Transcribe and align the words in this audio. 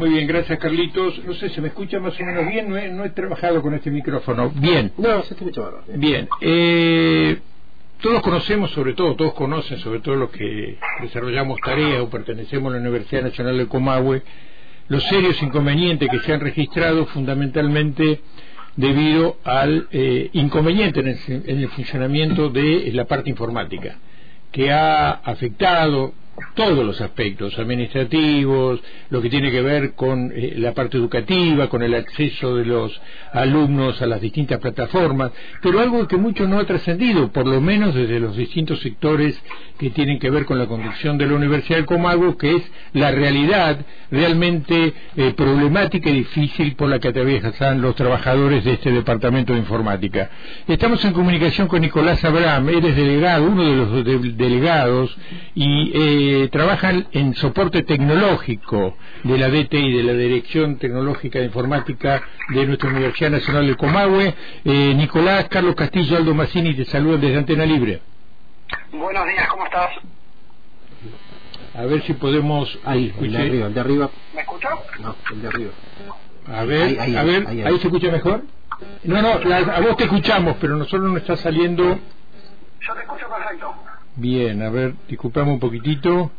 Muy 0.00 0.12
bien, 0.12 0.26
gracias 0.26 0.58
Carlitos. 0.58 1.22
No 1.26 1.34
sé, 1.34 1.50
¿se 1.50 1.60
me 1.60 1.68
escucha 1.68 2.00
más 2.00 2.18
o 2.18 2.24
menos 2.24 2.46
bien? 2.48 2.70
No 2.70 2.78
he, 2.78 2.88
no 2.88 3.04
he 3.04 3.10
trabajado 3.10 3.60
con 3.60 3.74
este 3.74 3.90
micrófono. 3.90 4.50
Bien. 4.54 4.90
No, 4.96 5.22
se 5.24 5.34
escucha 5.34 5.60
bárbaro. 5.60 5.84
Bien. 5.94 6.26
Eh, 6.40 7.38
todos 8.00 8.22
conocemos, 8.22 8.70
sobre 8.70 8.94
todo, 8.94 9.14
todos 9.14 9.34
conocen, 9.34 9.78
sobre 9.80 10.00
todo 10.00 10.16
los 10.16 10.30
que 10.30 10.78
desarrollamos 11.02 11.60
tareas 11.62 12.00
o 12.00 12.08
pertenecemos 12.08 12.72
a 12.72 12.76
la 12.76 12.80
Universidad 12.80 13.24
Nacional 13.24 13.58
de 13.58 13.66
Comahue, 13.66 14.22
los 14.88 15.04
serios 15.04 15.42
inconvenientes 15.42 16.08
que 16.08 16.20
se 16.20 16.32
han 16.32 16.40
registrado 16.40 17.04
fundamentalmente 17.04 18.22
debido 18.76 19.36
al 19.44 19.86
eh, 19.92 20.30
inconveniente 20.32 21.00
en 21.00 21.08
el, 21.08 21.18
en 21.28 21.58
el 21.58 21.68
funcionamiento 21.68 22.48
de 22.48 22.90
la 22.94 23.04
parte 23.04 23.28
informática, 23.28 23.98
que 24.50 24.72
ha 24.72 25.10
afectado 25.10 26.14
todos 26.54 26.84
los 26.84 27.00
aspectos 27.00 27.58
administrativos, 27.58 28.80
lo 29.10 29.22
que 29.22 29.30
tiene 29.30 29.50
que 29.50 29.62
ver 29.62 29.94
con 29.94 30.32
eh, 30.34 30.54
la 30.56 30.74
parte 30.74 30.96
educativa, 30.96 31.68
con 31.68 31.82
el 31.82 31.94
acceso 31.94 32.56
de 32.56 32.64
los 32.64 33.00
alumnos 33.32 34.00
a 34.02 34.06
las 34.06 34.20
distintas 34.20 34.58
plataformas, 34.58 35.32
pero 35.62 35.80
algo 35.80 36.06
que 36.06 36.16
mucho 36.16 36.46
no 36.46 36.58
ha 36.58 36.64
trascendido, 36.64 37.30
por 37.32 37.46
lo 37.46 37.60
menos 37.60 37.94
desde 37.94 38.20
los 38.20 38.36
distintos 38.36 38.80
sectores 38.80 39.40
que 39.78 39.90
tienen 39.90 40.18
que 40.18 40.30
ver 40.30 40.44
con 40.44 40.58
la 40.58 40.66
conducción 40.66 41.16
de 41.18 41.26
la 41.26 41.34
Universidad 41.34 41.78
de 41.78 41.86
Comagua, 41.86 42.36
que 42.36 42.56
es 42.56 42.62
la 42.92 43.10
realidad 43.10 43.78
realmente 44.10 44.92
eh, 45.16 45.32
problemática 45.36 46.10
y 46.10 46.14
difícil 46.14 46.74
por 46.74 46.88
la 46.88 46.98
que 46.98 47.08
atraviesan 47.08 47.80
los 47.80 47.94
trabajadores 47.94 48.64
de 48.64 48.72
este 48.72 48.90
departamento 48.90 49.52
de 49.52 49.60
informática. 49.60 50.30
Estamos 50.66 51.04
en 51.04 51.12
comunicación 51.12 51.68
con 51.68 51.80
Nicolás 51.80 52.22
Abraham, 52.24 52.68
eres 52.68 52.96
delegado, 52.96 53.44
uno 53.44 53.64
de 53.64 53.76
los 53.76 54.04
de 54.04 54.18
delegados, 54.34 55.16
y 55.54 55.92
eh, 55.94 56.29
trabajan 56.50 57.06
en 57.12 57.34
soporte 57.34 57.82
tecnológico 57.82 58.96
de 59.24 59.38
la 59.38 59.48
DTI, 59.48 59.92
de 59.98 60.02
la 60.02 60.12
Dirección 60.12 60.76
Tecnológica 60.78 61.38
de 61.38 61.46
Informática 61.46 62.22
de 62.48 62.66
nuestra 62.66 62.90
Universidad 62.90 63.30
Nacional 63.30 63.66
de 63.66 63.76
Comahue. 63.76 64.34
Eh, 64.64 64.94
Nicolás, 64.94 65.46
Carlos 65.48 65.74
Castillo, 65.74 66.16
Aldo 66.16 66.34
Massini, 66.34 66.74
te 66.74 66.84
saludan 66.84 67.20
desde 67.20 67.38
Antena 67.38 67.64
Libre. 67.66 68.02
Buenos 68.92 69.26
días, 69.26 69.46
¿cómo 69.48 69.64
estás? 69.64 69.90
A 71.74 71.82
ver 71.84 72.02
si 72.02 72.12
podemos... 72.14 72.78
Ahí, 72.84 73.14
el 73.20 73.32
de 73.32 73.38
arriba, 73.38 73.66
el 73.66 73.74
de 73.74 73.80
arriba. 73.80 74.10
¿Me 74.34 74.40
escuchas? 74.40 74.72
No, 75.00 75.14
el 75.30 75.42
de 75.42 75.48
arriba. 75.48 75.70
A 76.52 76.64
ver, 76.64 76.82
Ahí, 76.82 76.96
ahí, 76.98 77.16
a 77.16 77.22
ver, 77.22 77.46
ahí, 77.46 77.60
ahí, 77.60 77.66
ahí. 77.72 77.78
se 77.78 77.86
escucha 77.86 78.10
mejor? 78.10 78.42
No, 79.04 79.22
no, 79.22 79.38
la- 79.44 79.56
a 79.58 79.80
vos 79.80 79.96
te 79.96 80.04
escuchamos, 80.04 80.56
pero 80.60 80.76
nosotros 80.76 81.10
no 81.10 81.16
está 81.18 81.36
saliendo... 81.36 81.84
Yo 82.80 82.94
te 82.94 83.00
escucho 83.00 83.26
perfecto. 83.28 83.74
Bien, 84.16 84.62
a 84.62 84.70
ver, 84.70 84.94
disculpame 85.08 85.52
un 85.52 85.60
poquitito, 85.60 86.30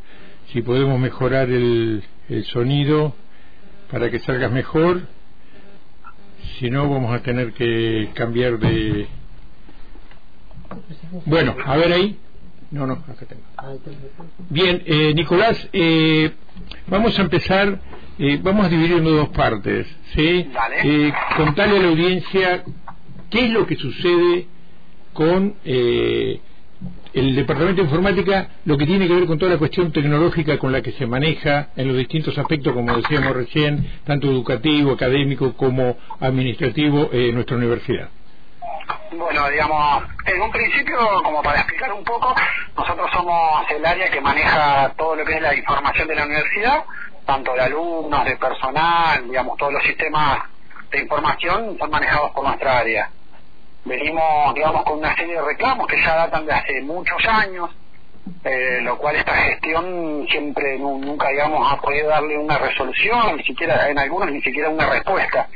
si 0.51 0.61
podemos 0.61 0.99
mejorar 0.99 1.49
el, 1.49 2.03
el 2.29 2.45
sonido 2.45 3.15
para 3.89 4.09
que 4.09 4.19
salgas 4.19 4.51
mejor. 4.51 5.01
Si 6.59 6.69
no, 6.69 6.89
vamos 6.89 7.13
a 7.13 7.21
tener 7.21 7.53
que 7.53 8.09
cambiar 8.13 8.59
de... 8.59 9.07
Bueno, 11.25 11.55
a 11.65 11.77
ver 11.77 11.91
ahí. 11.93 12.17
No, 12.71 12.87
no, 12.87 12.93
acá 12.93 13.25
tengo. 13.27 13.41
Bien, 14.49 14.81
eh, 14.85 15.13
Nicolás, 15.13 15.67
eh, 15.73 16.31
vamos 16.87 17.17
a 17.19 17.21
empezar, 17.23 17.79
eh, 18.17 18.39
vamos 18.41 18.65
a 18.65 18.69
dividir 18.69 18.93
en 18.97 19.03
dos 19.03 19.29
partes, 19.29 19.87
¿sí? 20.13 20.49
Eh, 20.83 21.11
contarle 21.35 21.77
a 21.77 21.81
la 21.81 21.87
audiencia 21.89 22.63
qué 23.29 23.45
es 23.45 23.51
lo 23.51 23.65
que 23.65 23.75
sucede 23.75 24.47
con 25.13 25.55
eh, 25.65 26.39
el 27.13 27.35
Departamento 27.35 27.81
de 27.81 27.87
Informática, 27.87 28.47
lo 28.65 28.77
que 28.77 28.85
tiene 28.85 29.07
que 29.07 29.15
ver 29.15 29.25
con 29.25 29.37
toda 29.37 29.51
la 29.51 29.57
cuestión 29.57 29.91
tecnológica 29.91 30.57
con 30.57 30.71
la 30.71 30.81
que 30.81 30.93
se 30.93 31.05
maneja 31.05 31.69
en 31.75 31.87
los 31.87 31.97
distintos 31.97 32.37
aspectos, 32.37 32.73
como 32.73 32.95
decíamos 32.95 33.35
recién, 33.35 34.01
tanto 34.05 34.27
educativo, 34.27 34.93
académico 34.93 35.53
como 35.53 35.97
administrativo 36.19 37.09
eh, 37.11 37.31
nuestra 37.33 37.57
universidad. 37.57 38.09
Bueno, 39.11 39.49
digamos, 39.49 40.03
en 40.25 40.41
un 40.41 40.51
principio, 40.51 40.97
como 41.23 41.41
para 41.41 41.59
explicar 41.59 41.91
un 41.93 42.03
poco, 42.03 42.33
nosotros 42.77 43.09
somos 43.11 43.69
el 43.69 43.85
área 43.85 44.09
que 44.09 44.21
maneja 44.21 44.93
todo 44.97 45.15
lo 45.15 45.25
que 45.25 45.33
es 45.33 45.41
la 45.41 45.55
información 45.55 46.07
de 46.07 46.15
la 46.15 46.25
universidad, 46.25 46.83
tanto 47.25 47.53
de 47.53 47.61
alumnos, 47.61 48.25
de 48.25 48.37
personal, 48.37 49.27
digamos, 49.27 49.57
todos 49.57 49.73
los 49.73 49.83
sistemas 49.83 50.39
de 50.91 51.01
información 51.01 51.77
son 51.77 51.89
manejados 51.89 52.31
por 52.31 52.45
nuestra 52.45 52.79
área. 52.79 53.09
Venimos, 53.85 54.53
digamos, 54.53 54.83
con 54.83 54.99
una 54.99 55.15
serie 55.15 55.35
de 55.35 55.41
reclamos 55.41 55.87
que 55.87 55.99
ya 56.01 56.15
datan 56.15 56.45
de 56.45 56.53
hace 56.53 56.81
muchos 56.83 57.17
años, 57.27 57.69
eh, 58.43 58.79
lo 58.83 58.97
cual 58.97 59.15
esta 59.15 59.35
gestión 59.35 60.25
siempre 60.29 60.77
nu- 60.77 60.99
nunca, 60.99 61.29
digamos, 61.29 61.71
ha 61.71 61.81
podido 61.81 62.09
darle 62.09 62.37
una 62.37 62.57
resolución, 62.59 63.37
ni 63.37 63.43
siquiera 63.43 63.89
en 63.89 63.97
algunos 63.97 64.31
ni 64.31 64.41
siquiera 64.41 64.69
una 64.69 64.87
respuesta. 64.89 65.47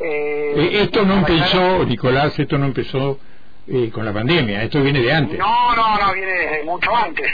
Eh, 0.00 0.54
Eh, 0.56 0.82
esto 0.82 1.04
no 1.04 1.14
empezó, 1.18 1.84
Nicolás, 1.84 2.38
esto 2.38 2.58
no 2.58 2.66
empezó 2.66 3.18
eh, 3.66 3.90
con 3.90 4.04
la 4.04 4.12
pandemia, 4.12 4.62
esto 4.62 4.82
viene 4.82 5.00
de 5.00 5.12
antes. 5.12 5.38
No, 5.38 5.74
no, 5.74 5.96
no, 5.98 6.12
viene 6.12 6.32
desde 6.32 6.64
mucho 6.64 6.94
antes. 6.94 7.30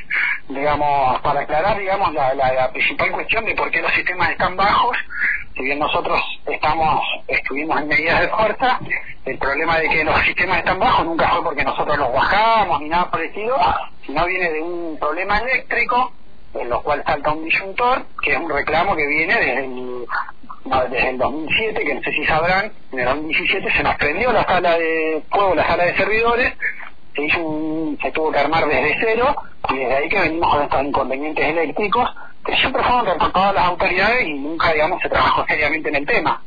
Digamos, 0.49 1.21
para 1.23 1.41
aclarar, 1.41 1.79
digamos, 1.79 2.13
la, 2.15 2.35
la, 2.35 2.53
la 2.53 2.73
principal 2.73 3.11
cuestión 3.13 3.45
de 3.45 3.55
por 3.55 3.71
qué 3.71 3.81
los 3.81 3.93
sistemas 3.95 4.31
están 4.31 4.57
bajos, 4.57 4.97
si 5.57 5.63
bien 5.65 5.79
nosotros 5.79 6.21
estamos, 6.47 7.01
estuvimos 7.29 7.81
en 7.81 7.89
medidas 7.89 8.21
de 8.21 8.29
fuerza, 8.29 8.79
el 9.25 9.39
problema 9.39 9.79
de 9.79 9.89
que 9.89 10.05
los 10.05 10.19
sistemas 10.23 10.59
están 10.59 10.79
bajos 10.79 11.05
nunca 11.05 11.29
fue 11.29 11.45
porque 11.45 11.65
nosotros 11.65 11.99
los 11.99 12.13
bajamos 12.13 12.81
ni 12.81 12.89
nada 12.89 13.11
parecido, 13.11 13.57
sino 14.07 14.27
viene 14.27 14.51
de 14.51 14.63
un 14.63 14.99
problema 14.99 15.39
eléctrico, 15.39 16.13
en 16.55 16.69
lo 16.69 16.83
cual 16.83 17.03
salta 17.05 17.33
un 17.33 17.45
disyuntor, 17.45 18.07
que 18.23 18.33
es 18.33 18.39
un 18.39 18.49
reclamo 18.49 18.97
que 18.97 19.07
viene 19.07 19.35
desde 19.35 19.65
el, 19.65 20.07
desde 20.91 21.11
el 21.11 21.19
2007, 21.19 21.85
que 21.85 21.95
no 21.95 22.03
sé 22.03 22.13
si 22.13 22.25
sabrán, 22.25 22.73
en 22.93 22.99
el 22.99 23.05
2017 23.05 23.73
se 23.73 23.83
nos 23.83 23.97
prendió 23.97 24.33
la 24.33 24.45
sala 24.45 24.79
de 24.79 25.23
fuego, 25.31 25.55
la 25.55 25.67
sala 25.67 25.85
de 25.85 25.97
servidores, 25.97 26.55
se 27.15 27.23
hizo 27.23 27.41
un, 27.41 27.99
se 28.01 28.11
tuvo 28.13 28.33
que 28.33 28.39
armar 28.39 28.67
desde 28.67 28.97
cero 29.01 29.37
y 29.69 29.77
desde 29.77 29.97
ahí 29.97 30.09
que 30.09 30.21
venimos 30.21 30.51
con 30.51 30.63
estos 30.63 30.83
inconvenientes 30.83 31.45
eléctricos 31.45 32.09
que 32.45 32.57
siempre 32.57 32.83
fueron 32.83 33.05
reportados 33.05 33.51
a 33.51 33.53
las 33.53 33.65
autoridades 33.67 34.27
y 34.27 34.33
nunca 34.35 34.73
digamos 34.73 35.03
se 35.03 35.09
trabajó 35.09 35.45
seriamente 35.47 35.91
en 35.91 35.97
el 35.97 36.07
tema. 36.07 36.41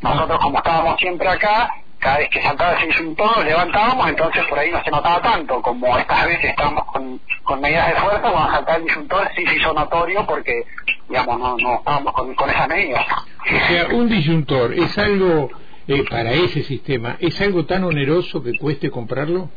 Nosotros 0.00 0.38
como 0.40 0.58
estábamos 0.58 1.00
siempre 1.00 1.28
acá 1.28 1.70
cada 2.04 2.18
vez 2.18 2.28
que 2.28 2.42
saltaba 2.42 2.74
ese 2.74 2.86
disyuntor 2.86 3.44
levantábamos 3.44 4.08
entonces 4.08 4.44
por 4.44 4.58
ahí 4.58 4.70
no 4.70 4.84
se 4.84 4.90
notaba 4.90 5.22
tanto 5.22 5.62
como 5.62 5.98
estas 5.98 6.26
veces 6.26 6.50
estábamos 6.50 6.84
con, 6.84 7.20
con 7.42 7.60
medidas 7.60 7.88
de 7.88 7.94
fuerza 7.94 8.20
cuando 8.20 8.52
saltaba 8.52 8.76
el 8.76 8.84
disyuntor 8.84 9.30
sí 9.34 9.46
se 9.46 9.56
hizo 9.56 9.72
notorio 9.72 10.26
porque 10.26 10.64
digamos 11.08 11.38
no, 11.38 11.56
no 11.56 11.74
estábamos 11.76 12.12
con, 12.12 12.34
con 12.34 12.50
esas 12.50 12.68
medidas 12.68 13.04
O 13.08 13.66
sea, 13.68 13.86
un 13.88 14.08
disyuntor 14.08 14.74
es 14.74 14.96
algo 14.98 15.50
eh, 15.86 16.04
para 16.08 16.32
ese 16.32 16.62
sistema, 16.62 17.16
es 17.20 17.38
algo 17.42 17.66
tan 17.66 17.84
oneroso 17.84 18.42
que 18.42 18.56
cueste 18.56 18.90
comprarlo. 18.90 19.50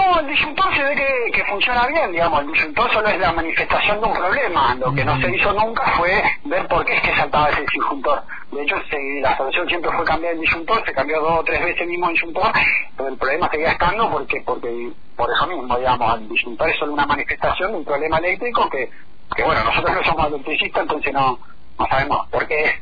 No, 0.00 0.20
el 0.20 0.26
disyuntor 0.28 0.74
se 0.74 0.82
ve 0.82 0.94
que, 0.94 1.32
que 1.32 1.44
funciona 1.44 1.86
bien, 1.88 2.10
digamos, 2.12 2.40
el 2.40 2.46
disyuntor 2.52 2.90
solo 2.92 3.08
es 3.08 3.18
la 3.20 3.32
manifestación 3.32 4.00
de 4.00 4.06
un 4.06 4.14
problema, 4.14 4.74
lo 4.76 4.94
que 4.94 5.04
no 5.04 5.20
se 5.20 5.36
hizo 5.36 5.52
nunca 5.52 5.82
fue 5.98 6.22
ver 6.44 6.66
por 6.68 6.84
qué 6.86 6.94
es 6.96 7.02
que 7.02 7.14
saltaba 7.16 7.50
ese 7.50 7.60
disyuntor. 7.62 8.22
De 8.50 8.62
hecho, 8.62 8.76
se- 8.88 9.20
la 9.20 9.36
solución 9.36 9.68
siempre 9.68 9.90
fue 9.92 10.04
cambiar 10.04 10.34
el 10.34 10.40
disyuntor, 10.40 10.82
se 10.86 10.92
cambió 10.94 11.20
dos 11.20 11.40
o 11.40 11.44
tres 11.44 11.60
veces 11.62 11.82
el 11.82 11.88
mismo 11.88 12.08
disyuntor, 12.08 12.50
pero 12.96 13.08
el 13.10 13.18
problema 13.18 13.48
seguía 13.50 13.72
estando 13.72 14.10
porque, 14.10 14.42
porque 14.46 14.92
por 15.16 15.28
eso 15.30 15.46
mismo, 15.46 15.76
digamos, 15.78 16.18
el 16.20 16.28
disyuntor 16.28 16.70
es 16.70 16.78
solo 16.78 16.92
una 16.94 17.06
manifestación 17.06 17.72
de 17.72 17.78
un 17.78 17.84
problema 17.84 18.18
eléctrico 18.18 18.68
que, 18.70 18.90
que 19.36 19.42
bueno, 19.44 19.62
nosotros 19.64 19.94
no 19.96 20.04
somos 20.04 20.26
electricistas, 20.28 20.82
entonces 20.82 21.12
no, 21.12 21.38
no 21.78 21.86
sabemos 21.88 22.26
por 22.30 22.46
qué 22.48 22.64
es. 22.64 22.72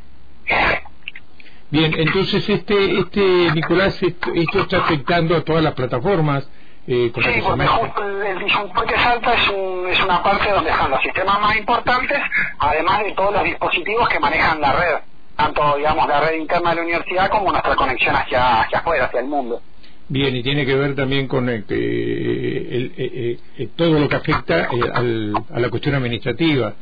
Bien, 1.71 1.93
entonces 1.99 2.49
este, 2.49 2.99
este 3.01 3.21
Nicolás, 3.53 4.03
esto, 4.03 4.31
esto 4.35 4.61
está 4.61 4.79
afectando 4.79 5.37
a 5.37 5.43
todas 5.45 5.63
las 5.63 5.75
plataformas. 5.75 6.49
Eh, 6.91 7.13
Sí, 7.15 7.21
que 7.23 7.31
porque 7.43 7.49
maneja. 7.51 7.77
justo 7.77 8.03
el, 8.03 8.23
el 8.27 8.39
disyuntor 8.39 8.87
que 8.87 8.97
salta 8.97 9.35
es, 9.35 9.49
un- 9.51 9.87
es 9.89 10.01
una 10.03 10.23
parte 10.23 10.51
donde 10.51 10.71
están 10.71 10.91
los 10.91 11.03
sistemas 11.03 11.39
más 11.39 11.55
importantes, 11.57 12.19
además 12.59 13.05
de 13.05 13.13
todos 13.13 13.33
los 13.35 13.45
dispositivos 13.45 14.09
que 14.09 14.19
manejan 14.19 14.59
la 14.61 14.73
red, 14.73 14.95
tanto 15.37 15.77
digamos 15.77 16.09
la 16.09 16.21
red 16.21 16.37
interna 16.39 16.71
de 16.71 16.77
la 16.77 16.83
universidad 16.83 17.29
como 17.29 17.51
nuestra 17.53 17.77
conexión 17.77 18.17
hacia, 18.17 18.63
hacia 18.63 18.79
afuera, 18.79 19.05
hacia 19.05 19.21
el 19.21 19.27
mundo. 19.27 19.61
Bien, 20.09 20.35
y 20.35 20.43
tiene 20.43 20.65
que 20.65 20.75
ver 20.75 20.95
también 20.95 21.29
con 21.29 21.51
eh, 21.51 21.65
que, 21.69 21.75
el- 21.75 22.95
eh, 22.97 23.39
eh, 23.59 23.69
todo 23.77 23.99
lo 23.99 24.09
que 24.09 24.17
afecta 24.17 24.61
eh, 24.61 24.69
al- 24.95 25.35
a 25.55 25.61
la 25.61 25.69
cuestión 25.69 25.95
administrativa. 25.97 26.73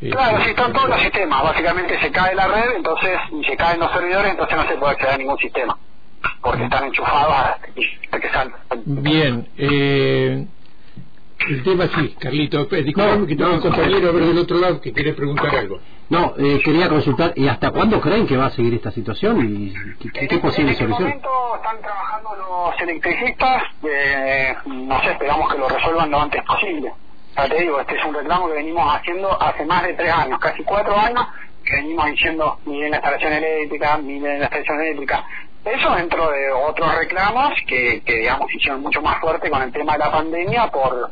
Eh, 0.00 0.10
Claro, 0.10 0.44
sí, 0.44 0.50
están 0.50 0.72
todos 0.74 0.90
los 0.90 1.00
sistemas, 1.00 1.42
básicamente 1.42 1.98
se 2.00 2.12
cae 2.12 2.36
la 2.36 2.46
red, 2.46 2.76
entonces, 2.76 3.18
y 3.32 3.42
se 3.44 3.56
caen 3.56 3.80
los 3.80 3.90
servidores, 3.90 4.30
entonces 4.30 4.56
no 4.56 4.68
se 4.68 4.76
puede 4.76 4.92
acceder 4.92 5.14
a 5.14 5.18
ningún 5.18 5.38
sistema, 5.38 5.76
porque 6.46 6.64
están 6.64 6.84
enchufados 6.84 7.34
hasta 7.34 7.66
que, 7.74 7.82
hasta 8.04 8.20
que 8.20 8.28
salta. 8.30 8.56
Bien, 8.84 9.48
eh, 9.58 10.46
el 11.48 11.62
tema 11.64 11.88
sí, 11.94 12.16
Carlito, 12.18 12.68
eh, 12.70 12.82
disculpame 12.82 13.18
No, 13.18 13.26
que 13.26 13.36
tengo 13.36 13.50
no, 13.50 13.56
un 13.56 13.60
compañero 13.62 14.08
a 14.08 14.12
ver 14.12 14.24
del 14.24 14.38
otro 14.38 14.58
lado 14.58 14.80
que 14.80 14.92
quiere 14.92 15.12
preguntar 15.14 15.54
algo. 15.54 15.80
No, 16.08 16.34
eh, 16.38 16.60
quería 16.64 16.88
consultar, 16.88 17.32
¿y 17.34 17.48
hasta 17.48 17.72
cuándo 17.72 18.00
creen 18.00 18.26
que 18.28 18.36
va 18.36 18.46
a 18.46 18.50
seguir 18.50 18.74
esta 18.74 18.92
situación? 18.92 19.40
¿Y 19.44 19.74
qué, 19.98 20.10
qué- 20.12 20.28
qué 20.28 20.34
En 20.36 20.40
posible 20.40 20.70
este 20.72 20.84
solución? 20.84 21.08
momento 21.08 21.28
están 21.56 21.80
trabajando 21.82 22.30
los 22.36 22.80
electricistas, 22.80 23.62
eh, 23.82 24.54
no 24.66 25.00
sé, 25.02 25.10
esperamos 25.12 25.52
que 25.52 25.58
lo 25.58 25.68
resuelvan 25.68 26.10
lo 26.10 26.20
antes 26.20 26.42
posible. 26.44 26.92
Ya 27.36 27.48
te 27.48 27.58
digo, 27.60 27.80
este 27.80 27.96
es 27.96 28.04
un 28.04 28.14
reclamo 28.14 28.46
que 28.48 28.54
venimos 28.54 28.94
haciendo 28.94 29.42
hace 29.42 29.66
más 29.66 29.82
de 29.82 29.94
tres 29.94 30.12
años, 30.12 30.38
casi 30.38 30.62
cuatro 30.62 30.96
años, 30.96 31.26
que 31.64 31.74
venimos 31.76 32.06
diciendo, 32.06 32.58
miren 32.66 32.92
la 32.92 32.96
instalación 32.98 33.32
eléctrica, 33.32 33.98
miren 33.98 34.38
la 34.38 34.44
instalación 34.44 34.80
eléctrica. 34.80 35.24
Eso 35.66 35.90
dentro 35.96 36.30
de 36.30 36.52
otros 36.52 36.94
reclamos 36.94 37.52
que, 37.66 38.00
que 38.04 38.18
digamos, 38.18 38.54
hicieron 38.54 38.82
mucho 38.82 39.02
más 39.02 39.18
fuerte 39.18 39.50
con 39.50 39.60
el 39.62 39.72
tema 39.72 39.94
de 39.94 39.98
la 39.98 40.12
pandemia 40.12 40.68
por, 40.68 41.10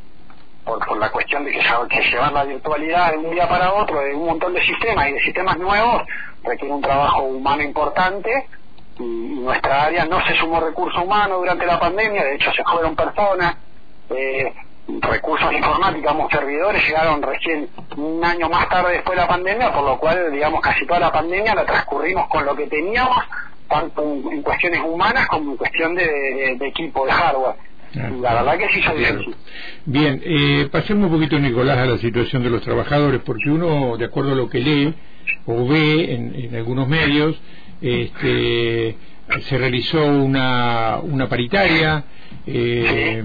por, 0.65 0.97
la 0.97 1.11
cuestión 1.11 1.45
de 1.45 1.51
que, 1.51 1.59
que 1.59 2.03
llevar 2.03 2.33
la 2.33 2.45
virtualidad 2.45 3.11
de 3.11 3.19
un 3.19 3.33
día 3.33 3.49
para 3.49 3.73
otro 3.73 3.99
de 3.99 4.15
un 4.15 4.27
montón 4.27 4.55
de 4.55 4.65
sistemas 4.65 5.09
y 5.09 5.13
de 5.15 5.21
sistemas 5.23 5.59
nuevos 5.59 6.03
requiere 6.45 6.73
un 6.73 6.83
trabajo 6.83 7.23
humano 7.23 7.65
importante 7.65 8.31
y, 9.01 9.03
nuestra 9.03 9.87
área 9.87 10.05
no 10.05 10.25
se 10.25 10.37
sumó 10.37 10.61
recurso 10.61 11.03
humano 11.03 11.39
durante 11.39 11.67
la 11.67 11.81
pandemia, 11.81 12.23
de 12.23 12.37
hecho 12.37 12.53
se 12.53 12.63
fueron 12.63 12.95
personas, 12.95 13.57
eh, 14.11 14.55
recursos 15.01 15.53
informáticos, 15.53 16.31
servidores 16.31 16.87
llegaron 16.87 17.23
recién 17.23 17.69
un 17.97 18.25
año 18.25 18.49
más 18.49 18.69
tarde 18.69 18.93
después 18.93 19.17
de 19.17 19.23
la 19.23 19.29
pandemia, 19.29 19.73
por 19.73 19.83
lo 19.83 19.99
cual, 19.99 20.31
digamos, 20.31 20.61
casi 20.61 20.87
toda 20.87 21.01
la 21.01 21.11
pandemia 21.11 21.57
la 21.57 21.67
transcurrimos 21.67 22.29
con 22.29 22.47
lo 22.47 22.55
que 22.55 22.69
teníamos, 22.69 23.19
tanto 23.75 24.03
en, 24.31 24.43
cuestiones 24.43 24.81
humanas 24.87 25.27
como 25.27 25.53
en 25.53 25.57
cuestión 25.57 25.95
de, 25.95 26.05
de, 26.05 26.57
de 26.59 26.69
equipo, 26.69 27.05
de 27.05 27.13
hardware. 27.13 27.57
Y 27.95 28.21
la 28.21 28.35
verdad 28.35 28.59
que 28.59 28.69
sí 28.69 28.83
se 28.83 28.95
difícil. 28.95 29.35
Bien, 29.85 30.21
eh, 30.25 30.69
pasemos 30.71 31.11
un 31.11 31.17
poquito, 31.17 31.39
Nicolás, 31.39 31.79
a 31.79 31.87
la 31.87 31.99
situación 31.99 32.43
de 32.43 32.51
los 32.51 32.63
trabajadores, 32.63 33.21
porque 33.25 33.51
uno, 33.51 33.97
de 33.97 34.05
acuerdo 34.05 34.33
a 34.33 34.35
lo 34.35 34.49
que 34.49 34.59
lee 34.59 34.95
o 35.47 35.67
ve 35.67 36.13
en, 36.15 36.35
en 36.35 36.57
algunos 36.57 36.89
medios, 36.89 37.41
este, 37.81 38.97
se 39.43 39.59
realizó 39.59 40.05
una, 40.05 40.99
una 41.03 41.29
paritaria. 41.29 42.05
Eh, 42.47 43.23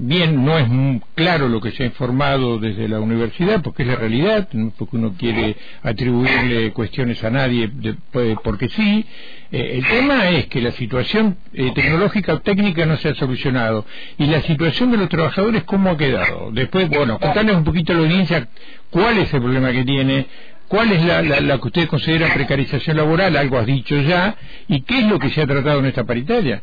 bien, 0.00 0.44
no 0.44 0.58
es 0.58 0.68
claro 1.14 1.48
lo 1.48 1.60
que 1.60 1.70
se 1.72 1.82
ha 1.82 1.86
informado 1.86 2.58
desde 2.58 2.88
la 2.88 3.00
universidad, 3.00 3.62
porque 3.62 3.82
es 3.82 3.88
la 3.88 3.96
realidad, 3.96 4.48
porque 4.78 4.96
uno 4.96 5.14
quiere 5.18 5.56
atribuirle 5.82 6.72
cuestiones 6.72 7.22
a 7.22 7.30
nadie 7.30 7.70
pues, 8.10 8.36
porque 8.42 8.68
sí. 8.68 9.06
Eh, 9.52 9.78
el 9.78 9.86
tema 9.86 10.30
es 10.30 10.46
que 10.46 10.60
la 10.60 10.70
situación 10.72 11.36
eh, 11.52 11.72
tecnológica 11.74 12.34
o 12.34 12.40
técnica 12.40 12.86
no 12.86 12.96
se 12.96 13.08
ha 13.08 13.14
solucionado 13.14 13.84
y 14.16 14.26
la 14.26 14.42
situación 14.42 14.90
de 14.90 14.96
los 14.96 15.08
trabajadores 15.08 15.64
cómo 15.64 15.90
ha 15.90 15.96
quedado. 15.96 16.50
Después, 16.52 16.88
bueno, 16.88 17.18
contarles 17.18 17.56
un 17.56 17.64
poquito 17.64 17.92
a 17.92 17.96
la 17.96 18.02
audiencia 18.02 18.48
cuál 18.90 19.18
es 19.18 19.32
el 19.32 19.40
problema 19.40 19.72
que 19.72 19.84
tiene, 19.84 20.26
¿Cuál 20.70 20.92
es 20.92 21.04
la, 21.04 21.20
la, 21.20 21.40
la, 21.40 21.58
que 21.58 21.66
usted 21.66 21.88
considera 21.88 22.32
precarización 22.32 22.96
laboral? 22.96 23.36
Algo 23.36 23.58
has 23.58 23.66
dicho 23.66 24.00
ya. 24.02 24.36
¿Y 24.68 24.82
qué 24.82 25.00
es 25.00 25.06
lo 25.06 25.18
que 25.18 25.28
se 25.30 25.42
ha 25.42 25.46
tratado 25.48 25.80
en 25.80 25.86
esta 25.86 26.04
paritaria? 26.04 26.62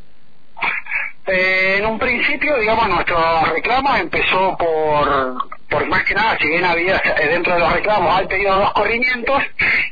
Eh, 1.28 1.76
en 1.80 1.86
un 1.86 2.00
principio, 2.00 2.58
digamos, 2.58 2.88
nuestro 2.88 3.18
reclamo 3.54 3.94
empezó 3.98 4.56
por, 4.58 5.36
por 5.70 5.86
más 5.88 6.06
que 6.06 6.16
nada, 6.16 6.38
si 6.40 6.48
bien 6.48 6.64
había 6.64 7.02
dentro 7.30 7.54
de 7.54 7.60
los 7.60 7.74
reclamos, 7.74 8.18
hay 8.18 8.28
pedido 8.28 8.56
dos 8.56 8.72
corrimientos, 8.72 9.44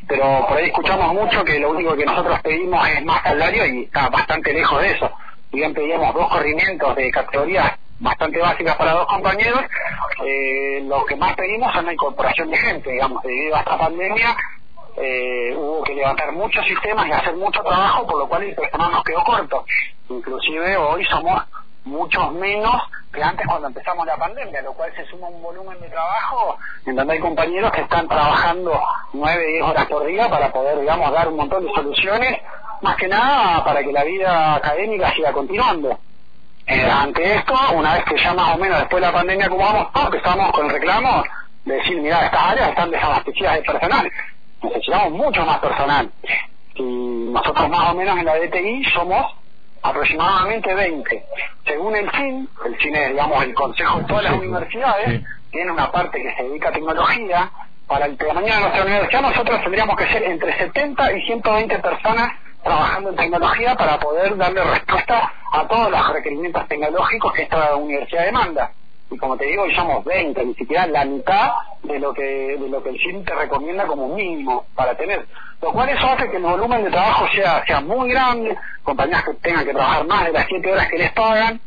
pero 0.07 0.45
por 0.47 0.57
ahí 0.57 0.67
escuchamos 0.67 1.13
mucho 1.13 1.43
que 1.43 1.59
lo 1.59 1.71
único 1.71 1.93
que 1.97 2.05
nosotros 2.05 2.39
pedimos 2.41 2.87
es 2.87 3.03
más 3.03 3.21
salario 3.23 3.65
y 3.65 3.83
está 3.83 4.07
bastante 4.07 4.53
lejos 4.53 4.81
de 4.81 4.91
eso. 4.91 5.11
Si 5.51 5.57
bien 5.57 5.73
pedíamos 5.73 6.13
dos 6.13 6.29
corrimientos 6.29 6.95
de 6.95 7.11
categorías 7.11 7.73
bastante 7.99 8.39
básicas 8.39 8.77
para 8.77 8.93
dos 8.93 9.07
compañeros, 9.07 9.61
eh, 10.25 10.83
lo 10.85 11.05
que 11.05 11.17
más 11.17 11.35
pedimos 11.35 11.75
es 11.75 11.83
la 11.83 11.93
incorporación 11.93 12.49
de 12.49 12.57
gente, 12.57 12.91
digamos, 12.91 13.21
debido 13.23 13.57
a 13.57 13.59
esta 13.59 13.77
pandemia 13.77 14.37
eh, 14.97 15.53
hubo 15.55 15.83
que 15.83 15.93
levantar 15.93 16.31
muchos 16.31 16.65
sistemas 16.65 17.07
y 17.07 17.11
hacer 17.11 17.35
mucho 17.35 17.61
trabajo, 17.61 18.05
por 18.05 18.19
lo 18.19 18.27
cual 18.27 18.43
el 18.43 18.55
personal 18.55 18.91
nos 18.91 19.03
quedó 19.03 19.23
corto. 19.23 19.65
Inclusive 20.09 20.77
hoy 20.77 21.05
somos 21.05 21.43
muchos 21.85 22.31
menos 22.33 22.81
que 23.13 23.23
antes 23.23 23.47
cuando 23.47 23.67
empezamos 23.67 24.05
la 24.05 24.17
pandemia, 24.17 24.61
lo 24.61 24.73
cual 24.73 24.91
se 24.95 25.05
suma 25.05 25.27
un 25.27 25.41
volumen 25.41 25.79
de 25.79 25.87
trabajo 25.89 26.57
en 26.85 26.95
donde 26.95 27.13
hay 27.13 27.19
compañeros 27.19 27.71
que 27.71 27.81
están 27.81 28.07
trabajando 28.07 28.79
nueve, 29.13 29.47
diez 29.47 29.63
horas 29.63 29.85
por 29.85 30.05
día 30.05 30.29
para 30.29 30.51
poder, 30.51 30.79
digamos, 30.79 31.11
dar 31.11 31.27
un 31.27 31.37
montón 31.37 31.65
de 31.65 31.73
soluciones, 31.73 32.41
más 32.81 32.95
que 32.97 33.07
nada 33.07 33.63
para 33.63 33.83
que 33.83 33.91
la 33.91 34.03
vida 34.03 34.55
académica 34.55 35.11
siga 35.13 35.31
continuando. 35.31 35.97
Eh, 36.67 36.89
ante 36.89 37.35
esto, 37.35 37.53
una 37.73 37.93
vez 37.93 38.05
que 38.05 38.17
ya 38.17 38.33
más 38.33 38.55
o 38.55 38.57
menos 38.57 38.79
después 38.79 38.99
de 38.99 39.07
la 39.07 39.13
pandemia 39.13 39.49
como 39.49 39.63
vamos, 39.63 39.87
empezamos 39.93 40.51
con 40.51 40.65
el 40.65 40.71
reclamo 40.71 41.23
de 41.63 41.75
decir, 41.75 42.01
mira, 42.01 42.25
estas 42.25 42.43
áreas 42.43 42.69
están 42.69 42.91
desabastecidas 42.91 43.55
de 43.55 43.61
personal, 43.61 44.11
necesitamos 44.65 45.11
mucho 45.11 45.45
más 45.45 45.59
personal. 45.59 46.11
Y 46.75 46.83
nosotros 47.31 47.69
más 47.69 47.91
o 47.91 47.95
menos 47.95 48.17
en 48.17 48.25
la 48.25 48.35
DTI 48.35 48.83
somos 48.93 49.25
aproximadamente 49.81 50.73
20. 50.73 51.25
Según 51.65 51.95
el 51.95 52.09
CIN, 52.11 52.49
el 52.65 52.77
CIN 52.79 52.95
es, 52.95 53.09
digamos, 53.09 53.43
el 53.43 53.53
Consejo 53.53 53.99
de 53.99 54.05
todas 54.05 54.23
las 54.23 54.33
universidades, 54.33 55.23
tiene 55.51 55.71
una 55.71 55.91
parte 55.91 56.21
que 56.21 56.35
se 56.35 56.43
dedica 56.43 56.69
a 56.69 56.71
tecnología. 56.73 57.51
Para 57.87 58.07
el 58.07 58.17
tamaño 58.17 58.51
de 58.51 58.59
nuestra 58.61 58.83
universidad 58.83 59.21
nosotros 59.21 59.61
tendríamos 59.61 59.95
que 59.95 60.07
ser 60.07 60.23
entre 60.23 60.57
70 60.57 61.13
y 61.13 61.21
120 61.21 61.79
personas 61.79 62.31
trabajando 62.63 63.11
en 63.11 63.15
tecnología 63.15 63.75
para 63.75 63.99
poder 63.99 64.35
darle 64.37 64.63
respuesta 64.63 65.31
a 65.51 65.67
todos 65.67 65.91
los 65.91 66.13
requerimientos 66.13 66.67
tecnológicos 66.67 67.31
que 67.33 67.43
esta 67.43 67.75
universidad 67.75 68.25
demanda. 68.25 68.71
Y 69.11 69.17
como 69.17 69.37
te 69.37 69.45
digo, 69.45 69.63
hoy 69.63 69.75
somos 69.75 70.03
20, 70.03 70.45
ni 70.45 70.53
siquiera 70.55 70.87
la 70.87 71.05
mitad 71.05 71.51
de 71.83 71.99
lo 71.99 72.13
que 72.13 72.23
de 72.23 72.69
lo 72.69 72.81
que 72.81 72.89
el 72.89 72.99
CIN 72.99 73.23
te 73.23 73.35
recomienda 73.35 73.85
como 73.85 74.15
mínimo 74.15 74.65
para 74.75 74.95
tener. 74.95 75.25
Lo 75.61 75.71
cual 75.71 75.89
eso 75.89 76.07
hace 76.07 76.29
que 76.29 76.37
el 76.37 76.43
volumen 76.43 76.83
de 76.83 76.91
trabajo 76.91 77.27
sea, 77.33 77.63
sea 77.65 77.81
muy 77.81 78.09
grande, 78.09 78.57
compañías 78.83 79.23
que 79.23 79.33
tengan 79.35 79.65
que 79.65 79.73
trabajar 79.73 80.05
más 80.07 80.25
de 80.25 80.31
las 80.31 80.45
7 80.47 80.71
horas 80.71 80.87
que 80.89 80.97
les 80.97 81.11
pagan, 81.13 81.59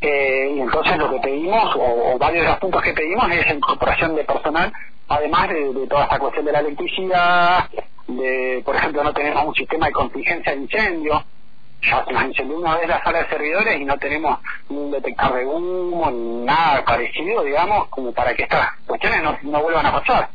eh, 0.00 0.52
y 0.54 0.60
entonces 0.60 0.96
lo 0.98 1.10
que 1.10 1.18
pedimos, 1.20 1.74
o, 1.76 2.18
varios 2.18 2.44
de 2.44 2.50
los 2.50 2.58
puntos 2.58 2.82
que 2.82 2.92
pedimos, 2.92 3.30
es 3.30 3.54
incorporación 3.54 4.14
de 4.14 4.24
personal, 4.24 4.72
además 5.08 5.48
de, 5.48 5.72
de 5.72 5.86
toda 5.86 6.04
esta 6.04 6.18
cuestión 6.18 6.44
de 6.44 6.52
la 6.52 6.60
electricidad, 6.60 7.70
de, 8.06 8.62
por 8.64 8.76
ejemplo, 8.76 9.02
no 9.02 9.12
tenemos 9.12 9.46
un 9.46 9.54
sistema 9.54 9.86
de 9.86 9.92
contingencia 9.92 10.52
de 10.52 10.60
incendio, 10.60 11.24
ya 11.90 12.04
una 12.44 12.76
vez 12.76 12.88
la 12.88 13.02
sala 13.02 13.20
de 13.20 13.28
servidores 13.28 13.80
y 13.80 13.84
no 13.84 13.96
tenemos 13.98 14.38
un 14.68 14.90
detector 14.90 15.34
de 15.34 15.44
humo 15.44 16.10
ni 16.10 16.44
nada 16.44 16.84
parecido, 16.84 17.42
digamos, 17.44 17.88
como 17.88 18.12
para 18.12 18.34
que 18.34 18.44
estas 18.44 18.68
cuestiones 18.86 19.22
no, 19.22 19.38
no 19.42 19.62
vuelvan 19.62 19.86
a 19.86 19.92
pasar. 19.92 20.28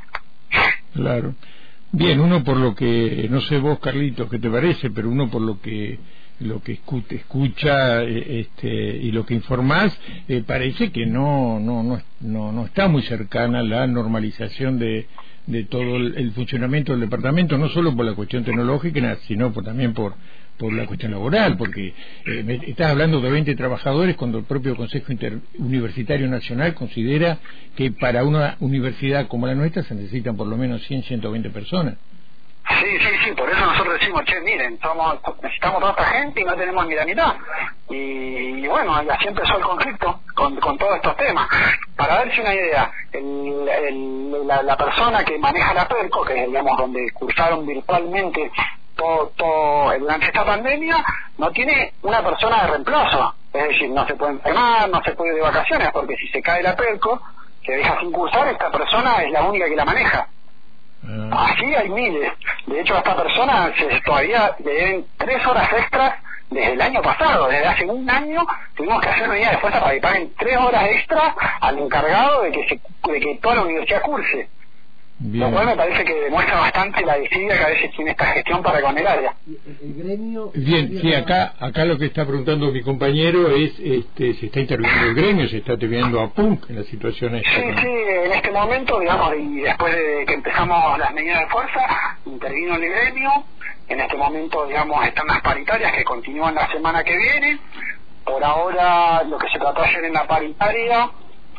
Claro. 0.93 1.35
Bien, 1.91 2.19
uno 2.19 2.43
por 2.43 2.57
lo 2.57 2.75
que, 2.75 3.27
no 3.29 3.41
sé 3.41 3.57
vos, 3.57 3.79
Carlitos, 3.79 4.29
qué 4.29 4.37
te 4.37 4.49
parece, 4.49 4.91
pero 4.91 5.09
uno 5.09 5.29
por 5.29 5.41
lo 5.41 5.59
que 5.59 5.99
lo 6.39 6.61
que 6.61 6.73
escucha, 6.73 7.15
escucha 7.15 8.03
este, 8.03 8.69
y 8.69 9.11
lo 9.11 9.25
que 9.25 9.33
informás, 9.33 9.97
eh, 10.27 10.41
parece 10.45 10.91
que 10.91 11.05
no, 11.05 11.59
no, 11.59 11.83
no, 11.83 12.01
no, 12.21 12.51
no 12.53 12.65
está 12.65 12.87
muy 12.87 13.01
cercana 13.03 13.61
la 13.61 13.85
normalización 13.87 14.79
de, 14.79 15.07
de 15.47 15.63
todo 15.65 15.97
el, 15.97 16.31
funcionamiento 16.31 16.91
del 16.91 17.01
departamento, 17.01 17.57
no 17.57 17.69
solo 17.69 17.95
por 17.95 18.06
la 18.06 18.13
cuestión 18.13 18.44
tecnológica, 18.44 19.18
sino 19.28 19.52
por, 19.52 19.63
también 19.63 19.94
por, 19.94 20.13
por 20.57 20.73
la 20.73 20.85
cuestión 20.85 21.11
laboral, 21.11 21.57
porque 21.57 21.94
eh, 22.25 22.44
me, 22.44 22.56
estás 22.56 22.92
hablando 22.92 23.21
de 23.21 23.31
20 23.31 23.56
trabajadores 23.56 24.16
cuando 24.16 24.37
el 24.40 24.44
propio 24.44 24.75
Consejo 24.75 25.13
Universitario 25.57 26.28
Nacional 26.28 26.73
considera 26.73 27.40
que 27.75 27.92
para 27.92 28.23
una 28.23 28.57
universidad 28.59 29.28
como 29.28 29.47
la 29.47 29.56
nuestra 29.56 29.83
se 29.83 29.95
necesitan 29.95 30.35
por 30.35 30.47
lo 30.47 30.57
menos 30.57 30.83
100, 30.83 31.04
120 31.04 31.49
personas. 31.49 31.95
Sí, 32.78 32.99
sí, 32.99 33.09
sí, 33.26 33.31
por 33.31 33.49
eso 33.49 33.66
nosotros 33.66 33.99
decimos, 33.99 34.23
che, 34.26 34.40
miren, 34.42 34.80
somos, 34.80 35.18
necesitamos 35.42 35.80
toda 35.80 35.92
esta 35.92 36.06
gente 36.06 36.42
y 36.42 36.44
no 36.44 36.56
tenemos 36.56 36.85
ni 36.88 36.95
la 36.95 37.06
mitad. 37.06 37.35
Y, 37.90 37.95
y 38.64 38.68
bueno, 38.68 38.94
así 38.95 39.28
empezó 39.28 39.57
el 39.57 39.64
conflicto 39.64 40.21
con, 40.35 40.56
con 40.57 40.78
todos 40.78 40.95
estos 40.97 41.18
temas. 41.18 41.47
Para 41.95 42.16
darse 42.16 42.42
una 42.42 42.54
idea, 42.54 42.92
el, 43.11 43.68
el, 43.68 44.47
la, 44.47 44.61
la, 44.61 44.78
persona 44.78 45.26
que 45.26 45.38
maneja 45.40 45.73
la 45.73 45.88
PERCO, 45.88 46.23
que 46.23 46.44
es, 46.44 46.47
digamos, 46.47 46.78
donde 46.78 47.11
cursaron 47.11 47.66
virtualmente 47.66 48.52
todo, 48.95 49.31
todo, 49.35 49.97
durante 49.97 50.28
esta 50.28 50.45
pandemia, 50.45 51.04
no 51.38 51.52
tiene 51.52 51.94
una 52.04 52.23
persona 52.23 52.61
de 52.64 52.68
reemplazo. 52.68 53.33
Es 53.52 53.64
decir, 53.69 53.90
no 53.90 54.06
se 54.06 54.16
puede 54.16 54.33
enfermar, 54.33 54.90
no 54.90 55.02
se 55.04 55.14
puede 55.14 55.31
ir 55.31 55.38
de 55.38 55.42
vacaciones, 55.42 55.90
porque 55.92 56.16
si 56.18 56.28
se 56.28 56.42
cae 56.42 56.61
la 56.61 56.76
PERCO, 56.76 57.19
se 57.66 57.71
deja 57.71 57.99
sin 57.99 58.11
cursar, 58.11 58.47
esta 58.47 58.69
persona 58.69 59.23
es 59.23 59.31
la 59.31 59.44
única 59.44 59.68
que 59.68 59.76
la 59.76 59.85
maneja. 59.85 60.28
Uh. 61.03 61.33
Así 61.33 61.75
hay 61.75 61.89
miles. 61.89 62.31
De 62.68 62.81
hecho, 62.81 62.95
a 62.95 62.99
esta 62.99 63.15
persona 63.15 63.73
se, 63.77 64.01
todavía 64.01 64.56
le 64.63 64.73
deben 64.73 65.06
tres 65.18 65.45
horas 65.45 65.71
extras 65.73 66.15
desde 66.49 66.73
el 66.73 66.81
año 66.81 67.01
pasado. 67.01 67.47
Desde 67.47 67.68
hace 67.68 67.85
un 67.85 68.09
año 68.09 68.45
tuvimos 68.75 69.01
que 69.01 69.09
hacer 69.09 69.27
medidas 69.27 69.51
de 69.51 69.57
fuerza 69.59 69.79
para 69.79 69.94
que 69.94 70.01
paguen 70.01 70.33
tres 70.37 70.57
horas 70.57 70.87
extras 70.89 71.33
al 71.61 71.79
encargado 71.79 72.44
de 72.44 72.51
que, 72.51 72.68
se, 72.68 73.11
de 73.11 73.19
que 73.19 73.35
toda 73.41 73.56
la 73.56 73.61
universidad 73.63 74.01
curse. 74.01 74.49
Bien. 75.21 75.52
Lo 75.52 75.52
cual 75.52 75.66
me 75.66 75.76
parece 75.76 76.06
que 76.06 76.14
demuestra 76.14 76.59
bastante 76.59 77.06
la 77.06 77.18
desidia 77.18 77.57
que 77.57 77.64
a 77.64 77.68
veces 77.68 77.92
tiene 77.92 78.11
esta 78.11 78.26
gestión 78.28 78.64
para 78.64 78.81
con 78.81 78.97
el 78.97 79.06
área. 79.06 79.33
El, 79.81 79.94
gremio... 79.95 80.52
Bien, 80.56 80.97
sí, 81.02 81.14
acá 81.14 81.56
acá 81.59 81.83
lo 81.83 81.97
que 81.97 82.06
está 82.06 82.26
preguntando 82.26 82.71
mi 82.71 82.81
compañero 82.81 83.49
es 83.49 83.78
este, 83.80 84.35
si 84.35 84.45
está 84.45 84.61
interviniendo 84.61 85.07
el 85.07 85.16
gremio, 85.16 85.47
si 85.49 85.57
está 85.57 85.73
interviniendo 85.73 86.21
a 86.21 86.30
PUNC 86.30 86.69
en 86.69 86.76
la 86.78 86.83
situación 86.83 87.35
esta. 87.35 87.52
Sí, 87.52 87.61
sí, 87.81 87.88
en 88.23 88.31
este 88.31 88.49
momento, 88.49 88.97
digamos, 88.97 89.33
y 89.38 89.59
después 89.59 89.94
de 89.94 90.26
que 90.26 90.33
empezamos 90.35 90.97
las 90.97 91.14
medidas 91.14 91.42
de 91.42 91.47
fuerza, 91.47 92.18
intervino 92.26 92.76
el 92.76 92.90
gremio, 92.90 93.44
en 93.90 93.99
este 93.99 94.16
momento, 94.16 94.68
digamos, 94.68 95.06
están 95.06 95.28
las 95.28 95.42
paritarias 95.42 95.92
que 95.92 96.04
continúan 96.06 96.56
la 96.56 96.71
semana 96.71 97.04
que 97.04 97.18
viene, 97.18 97.59
por 98.23 98.42
ahora 98.42 99.23
lo 99.23 99.38
que 99.38 99.49
se 99.49 99.59
trató 99.59 99.81
ayer 99.81 100.06
en 100.06 100.14
la 100.14 100.26
paritaria 100.26 101.09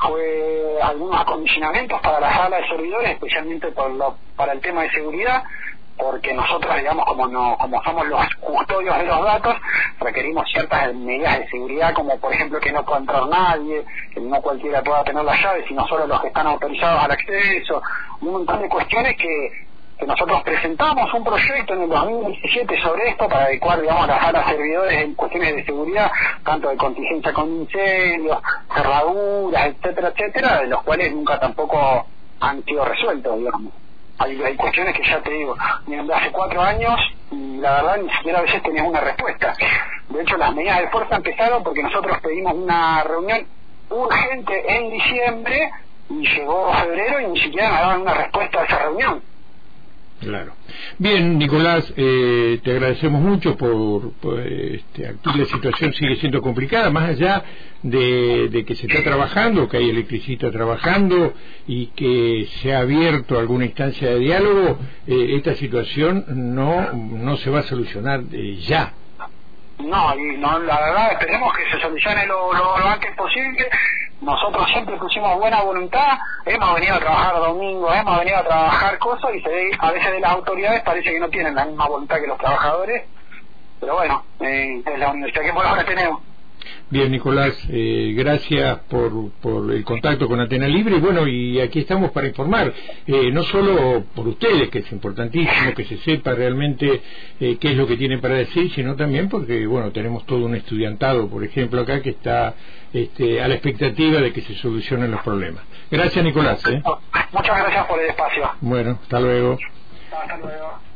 fue 0.01 0.79
algunos 0.83 1.21
acondicionamientos 1.21 2.01
para 2.01 2.21
la 2.21 2.33
sala 2.35 2.57
de 2.59 2.69
servidores, 2.69 3.11
especialmente 3.11 3.73
por 3.73 3.91
lo, 3.91 4.17
para 4.37 4.53
el 4.53 4.61
tema 4.61 4.83
de 4.83 4.91
seguridad, 4.91 5.43
porque 5.97 6.33
nosotros, 6.33 6.75
digamos, 6.77 7.05
como 7.05 7.27
no, 7.29 7.57
como 7.59 7.83
somos 7.83 8.07
los 8.07 8.35
custodios 8.37 8.97
de 8.99 9.05
los 9.05 9.23
datos, 9.23 9.57
requerimos 10.01 10.51
ciertas 10.51 10.95
medidas 10.95 11.41
de 11.41 11.49
seguridad, 11.49 11.93
como 11.93 12.19
por 12.19 12.33
ejemplo 12.33 12.59
que 12.59 12.73
no 12.73 12.85
pueda 12.85 13.01
entrar 13.01 13.27
nadie, 13.29 13.85
que 14.15 14.21
no 14.21 14.41
cualquiera 14.41 14.83
pueda 14.83 15.05
tener 15.05 15.25
la 15.25 15.35
llave, 15.35 15.65
sino 15.69 15.87
solo 15.87 16.07
los 16.07 16.21
que 16.23 16.29
están 16.29 16.47
autorizados 16.47 17.05
al 17.05 17.11
acceso, 17.11 17.83
un 18.23 18.33
montón 18.33 18.63
de 18.63 18.69
cuestiones 18.69 19.17
que, 19.17 19.70
que 20.01 20.07
nosotros 20.07 20.43
presentamos 20.43 21.13
un 21.15 21.23
proyecto 21.23 21.75
en 21.75 21.83
el 21.83 21.89
2017 21.91 22.81
sobre 22.81 23.11
esto 23.11 23.29
para 23.29 23.45
adecuar, 23.45 23.81
digamos, 23.81 24.09
las 24.09 24.21
salas 24.21 24.47
servidores 24.49 25.03
en 25.03 25.15
cuestiones 25.15 25.57
de 25.57 25.65
seguridad, 25.65 26.11
tanto 26.43 26.71
de 26.71 26.77
contingencia 26.77 27.33
con 27.33 27.49
incendios, 27.51 28.39
cerraduras, 28.75 29.67
etcétera, 29.67 30.09
etcétera, 30.09 30.61
de 30.63 30.67
los 30.69 30.83
cuales 30.83 31.15
nunca 31.15 31.39
tampoco 31.39 32.07
han 32.41 32.65
sido 32.65 32.85
resueltos, 32.85 33.39
digamos 33.39 33.73
hay, 34.21 34.43
hay 34.43 34.55
cuestiones 34.55 34.95
que 34.95 35.03
ya 35.03 35.23
te 35.23 35.31
digo, 35.31 35.57
hace 35.59 36.31
cuatro 36.31 36.61
años 36.61 36.95
y 37.31 37.57
la 37.57 37.73
verdad 37.73 37.97
ni 38.03 38.11
siquiera 38.11 38.41
a 38.41 38.43
veces 38.43 38.63
tenías 38.63 38.87
una 38.87 39.01
respuesta. 39.01 39.55
De 40.11 40.23
hecho, 40.23 40.37
las 40.37 40.55
medidas 40.55 40.81
de 40.81 40.89
fuerza 40.89 41.17
empezaron 41.17 41.63
porque 41.63 41.83
nosotros 41.83 42.19
pedimos 42.21 42.53
una 42.53 43.03
reunión 43.03 43.47
urgente 43.89 44.77
en 44.77 44.91
diciembre 44.91 45.71
y 46.11 46.29
llegó 46.37 46.71
febrero 46.75 47.21
y 47.21 47.27
ni 47.29 47.41
siquiera 47.41 47.71
nos 47.71 47.81
daban 47.81 48.01
una 48.03 48.15
respuesta 48.15 48.61
a 48.61 48.65
esa 48.65 48.79
reunión. 48.79 49.23
Claro. 50.21 50.53
Bien, 50.99 51.39
Nicolás, 51.39 51.93
eh, 51.97 52.61
te 52.63 52.73
agradecemos 52.73 53.23
mucho 53.23 53.57
por, 53.57 54.13
este, 54.41 55.09
aquí 55.09 55.39
la 55.39 55.47
situación 55.47 55.95
sigue 55.95 56.17
siendo 56.17 56.43
complicada, 56.43 56.91
más 56.91 57.11
allá 57.11 57.43
de, 57.83 58.65
que 58.67 58.75
se 58.77 58.87
está 58.87 59.03
trabajando, 59.03 59.67
que 59.67 59.79
hay 59.79 59.89
electricistas 59.89 60.53
trabajando 60.53 61.33
y 61.67 61.87
que 61.89 62.47
se 62.61 62.75
ha 62.75 62.81
abierto 62.81 63.39
alguna 63.39 63.65
instancia 63.65 64.11
de 64.11 64.19
diálogo, 64.19 64.79
eh, 65.07 65.37
esta 65.37 65.55
situación 65.55 66.25
no, 66.29 66.93
no 66.93 67.39
se 67.39 67.49
va 67.49 67.61
a 67.61 67.65
solucionar 67.65 68.21
eh, 68.31 68.57
ya. 68.57 68.93
No, 69.79 70.15
no, 70.15 70.59
la 70.59 70.81
verdad 70.81 71.13
esperemos 71.13 71.51
que 71.57 71.65
se 71.71 71.81
solucione 71.81 72.27
lo, 72.27 72.53
lo 72.53 72.85
antes 72.85 73.17
posible 73.17 73.67
nosotros 74.21 74.67
siempre 74.71 74.97
pusimos 74.97 75.39
buena 75.39 75.63
voluntad, 75.63 76.19
hemos 76.45 76.75
venido 76.75 76.95
a 76.95 77.01
trabajar 77.01 77.37
domingo, 77.37 77.93
hemos 77.93 78.19
venido 78.19 78.39
a 78.39 78.45
trabajar 78.45 78.99
cosas 78.99 79.35
y 79.35 79.41
se 79.41 79.49
ve, 79.49 79.71
a 79.79 79.91
veces 79.93 80.13
de 80.13 80.21
las 80.21 80.33
autoridades 80.33 80.83
parece 80.83 81.11
que 81.11 81.21
no 81.21 81.29
tienen 81.29 81.55
la 81.55 81.65
misma 81.65 81.87
voluntad 81.87 82.21
que 82.21 82.27
los 82.27 82.39
trabajadores, 82.39 83.05
pero 83.81 83.95
bueno, 83.95 84.25
eh, 84.41 84.83
es 84.85 84.99
la 84.99 85.11
universidad 85.11 85.45
que 85.45 85.53
por 85.53 85.67
ahora 85.67 85.85
tenemos. 85.85 86.21
Bien, 86.91 87.11
Nicolás, 87.11 87.57
eh, 87.69 88.15
gracias 88.17 88.81
por, 88.89 89.31
por, 89.41 89.73
el 89.73 89.85
contacto 89.85 90.27
con 90.27 90.41
Atena 90.41 90.67
Libre. 90.67 90.97
Y 90.97 91.01
bueno, 91.01 91.27
y 91.27 91.61
aquí 91.61 91.81
estamos 91.81 92.11
para 92.11 92.27
informar, 92.27 92.73
eh, 93.07 93.31
no 93.33 93.43
solo 93.45 94.05
por 94.15 94.27
ustedes, 94.29 94.71
que 94.71 94.81
es 94.81 94.93
importantísimo 94.93 95.75
que 95.75 95.85
se 95.85 95.99
sepa 95.99 96.35
realmente 96.35 97.01
eh, 97.39 97.59
qué 97.61 97.69
es 97.69 97.77
lo 97.77 97.87
que 97.87 97.97
tienen 97.97 98.21
para 98.21 98.35
decir, 98.35 98.71
sino 98.73 98.97
también 98.97 99.29
porque, 99.29 99.67
bueno, 99.67 99.93
tenemos 99.93 100.27
todo 100.27 100.47
un 100.47 100.57
estudiantado, 100.57 101.29
por 101.29 101.45
ejemplo, 101.45 101.81
acá 101.81 102.03
que 102.03 102.11
está 102.11 102.55
este, 102.93 103.41
a 103.41 103.49
la 103.49 103.55
expectativa 103.55 104.21
de 104.21 104.33
que 104.33 104.41
se 104.41 104.55
solucionen 104.57 105.11
los 105.11 105.23
problemas. 105.23 105.65
Gracias, 105.91 106.25
Nicolás. 106.25 106.63
Muchas 107.33 107.57
gracias 107.57 107.87
por 107.87 108.01
el 108.01 108.11
espacio. 108.11 108.51
Bueno, 108.61 108.99
hasta 109.03 109.21
luego. 109.21 109.59
Hasta 110.13 110.37
luego. 110.39 110.90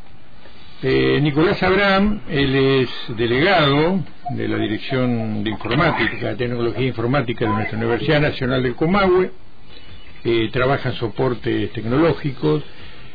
Eh, 0.87 1.19
Nicolás 1.23 1.63
Abraham, 1.63 2.21
él 2.29 2.55
es 2.55 2.91
delegado 3.17 4.05
de 4.37 4.49
la 4.49 4.59
Dirección 4.59 5.43
de 5.43 5.49
Informática, 5.49 6.37
Tecnología 6.37 6.87
Informática 6.87 7.47
de 7.47 7.53
nuestra 7.53 7.79
Universidad 7.79 8.21
Nacional 8.21 8.63
del 8.63 8.75
Comahue, 8.75 9.31
eh, 10.25 10.51
trabaja 10.53 10.91
en 10.91 10.97
soportes 10.97 11.73
tecnológicos. 11.73 12.63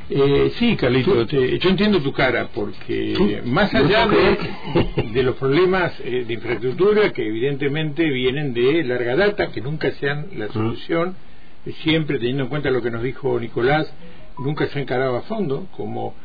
Eh, 0.10 0.52
sí, 0.56 0.76
Carlito, 0.78 1.28
yo 1.28 1.70
entiendo 1.70 2.02
tu 2.02 2.12
cara, 2.12 2.50
porque 2.56 3.44
más 3.46 3.72
allá 3.76 4.08
de, 4.08 5.22
los 5.22 5.36
problemas 5.36 5.94
eh, 6.00 6.26
de 6.28 6.34
infraestructura, 6.34 7.14
que 7.14 7.28
evidentemente 7.28 8.04
vienen 8.10 8.52
de 8.52 8.84
larga 8.84 9.16
data, 9.16 9.52
que 9.52 9.62
nunca 9.62 9.92
sean 9.92 10.26
la 10.36 10.48
solución, 10.48 11.16
siempre 11.84 12.18
teniendo 12.18 12.46
en 12.46 12.50
cuenta 12.50 12.72
lo 12.72 12.82
que 12.82 12.90
nos 12.90 13.04
dijo 13.04 13.40
Nicolás, 13.40 13.94
nunca 14.40 14.66
se 14.66 14.80
ha 14.80 14.82
encarado 14.82 15.18
a 15.18 15.22
fondo, 15.22 15.68
como 15.78 16.16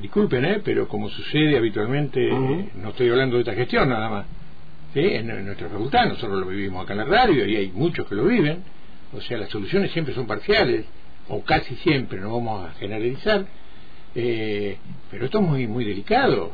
disculpen, 0.00 0.44
¿eh? 0.44 0.60
pero 0.64 0.88
como 0.88 1.08
sucede 1.08 1.56
habitualmente, 1.56 2.28
no 2.30 2.90
estoy 2.90 3.08
hablando 3.08 3.36
de 3.36 3.42
esta 3.42 3.54
gestión 3.54 3.88
nada 3.88 4.08
más, 4.08 4.26
en, 4.94 5.44
nuestra 5.44 5.68
facultad, 5.68 6.06
nosotros 6.06 6.40
lo 6.40 6.46
vivimos 6.46 6.84
acá 6.84 6.94
en 6.94 6.98
la 6.98 7.04
radio 7.04 7.46
y 7.46 7.56
hay 7.56 7.72
muchos 7.72 8.06
que 8.06 8.14
lo 8.14 8.24
viven, 8.24 8.62
o 9.12 9.20
sea, 9.20 9.38
las 9.38 9.50
soluciones 9.50 9.90
siempre 9.92 10.14
son 10.14 10.26
parciales, 10.26 10.84
o 11.28 11.42
casi 11.42 11.74
siempre, 11.76 12.20
no 12.20 12.32
vamos 12.32 12.68
a 12.68 12.72
generalizar, 12.74 13.46
eh, 14.14 14.78
pero 15.10 15.26
esto 15.26 15.38
es 15.38 15.44
muy, 15.44 15.66
muy 15.66 15.84
delicado. 15.84 16.52